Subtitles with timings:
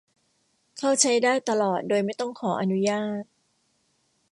[0.77, 3.23] เข้าใช้ได้ตลอดโดยไม่ต้องขออนุญาต